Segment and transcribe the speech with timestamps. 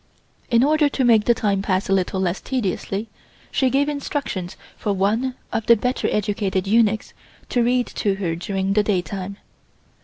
[0.49, 3.07] In order to make the time pass a little less tediously,
[3.51, 7.13] she gave instructions for one of the better educated eunuchs
[7.49, 9.37] to read to her during the daytime.